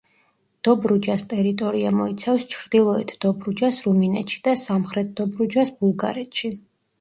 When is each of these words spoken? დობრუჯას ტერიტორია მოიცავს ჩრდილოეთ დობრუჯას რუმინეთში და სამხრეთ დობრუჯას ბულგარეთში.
დობრუჯას 0.67 1.25
ტერიტორია 1.33 1.91
მოიცავს 1.97 2.47
ჩრდილოეთ 2.53 3.13
დობრუჯას 3.27 3.83
რუმინეთში 3.89 4.41
და 4.49 4.55
სამხრეთ 4.63 5.13
დობრუჯას 5.21 5.73
ბულგარეთში. 5.85 6.53